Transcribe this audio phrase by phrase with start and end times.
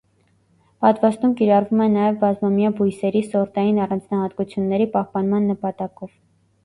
[0.85, 6.15] Պատվաստում կիրառվում է նաև բազմամյա բույսերի սորտային առանձնահատկությունների պահպանման նպատակով։